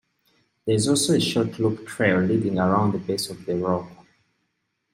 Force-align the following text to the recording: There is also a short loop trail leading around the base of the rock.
There 0.65 0.73
is 0.73 0.87
also 0.87 1.13
a 1.13 1.19
short 1.19 1.59
loop 1.59 1.85
trail 1.85 2.21
leading 2.21 2.57
around 2.57 2.93
the 2.93 2.97
base 2.97 3.29
of 3.29 3.45
the 3.45 3.55
rock. 3.55 3.87